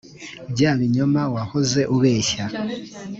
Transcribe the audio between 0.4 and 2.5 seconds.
bya binyoma wahoze ubeshya